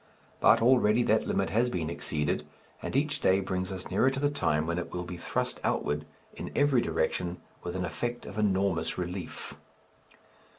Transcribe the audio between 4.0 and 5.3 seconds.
to the time when it will be